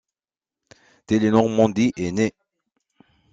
Télé-Normandie 1.05 1.93
est 1.95 2.11
née. 2.11 2.33